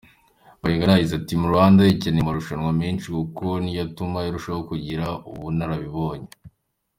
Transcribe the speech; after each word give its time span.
Bayingana 0.61 0.93
yagize 0.93 1.17
"Team 1.27 1.41
Rwanda 1.51 1.81
ikeneye 1.93 2.23
amarushanwa 2.23 2.69
menshi 2.81 3.05
kuko 3.15 3.45
ni 3.63 3.71
yo 3.77 3.81
atuma 3.85 4.19
irushaho 4.27 4.61
kugira 4.69 5.05
ubunararibonye. 5.31 6.29